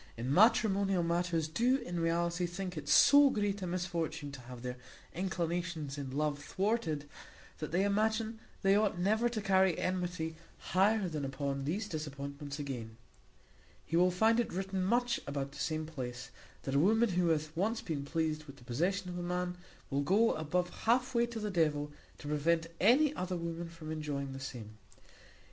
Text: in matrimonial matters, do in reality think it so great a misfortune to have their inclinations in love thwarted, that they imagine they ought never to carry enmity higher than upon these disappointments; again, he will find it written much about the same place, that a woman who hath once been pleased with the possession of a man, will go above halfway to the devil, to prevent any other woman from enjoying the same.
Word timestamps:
in 0.17 0.33
matrimonial 0.33 1.03
matters, 1.03 1.47
do 1.47 1.75
in 1.77 1.99
reality 1.99 2.47
think 2.47 2.75
it 2.75 2.89
so 2.89 3.29
great 3.29 3.61
a 3.61 3.67
misfortune 3.67 4.31
to 4.31 4.41
have 4.41 4.63
their 4.63 4.75
inclinations 5.13 5.95
in 5.95 6.09
love 6.09 6.41
thwarted, 6.43 7.07
that 7.59 7.71
they 7.71 7.83
imagine 7.83 8.39
they 8.63 8.75
ought 8.75 8.97
never 8.97 9.29
to 9.29 9.39
carry 9.39 9.77
enmity 9.77 10.35
higher 10.57 11.07
than 11.07 11.23
upon 11.23 11.65
these 11.65 11.87
disappointments; 11.87 12.57
again, 12.57 12.97
he 13.85 13.95
will 13.95 14.09
find 14.09 14.39
it 14.39 14.51
written 14.53 14.83
much 14.83 15.19
about 15.27 15.51
the 15.51 15.59
same 15.59 15.85
place, 15.85 16.31
that 16.63 16.73
a 16.73 16.79
woman 16.79 17.09
who 17.09 17.27
hath 17.27 17.55
once 17.55 17.79
been 17.79 18.03
pleased 18.03 18.45
with 18.45 18.55
the 18.57 18.63
possession 18.63 19.07
of 19.07 19.19
a 19.19 19.21
man, 19.21 19.55
will 19.91 20.01
go 20.01 20.33
above 20.33 20.71
halfway 20.85 21.27
to 21.27 21.39
the 21.39 21.51
devil, 21.51 21.91
to 22.17 22.27
prevent 22.27 22.65
any 22.79 23.13
other 23.13 23.37
woman 23.37 23.69
from 23.69 23.91
enjoying 23.91 24.33
the 24.33 24.39
same. 24.39 24.79